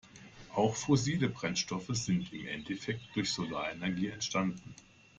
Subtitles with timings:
[0.55, 4.73] Auch fossile Brennstoffe sind im Endeffekt durch Solarenergie entstanden.